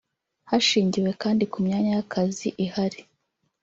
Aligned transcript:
hashingiwe 0.49 1.11
kandi 1.21 1.43
ku 1.51 1.57
myanya 1.65 1.89
y’akazi 1.95 2.47
ihari 2.65 2.99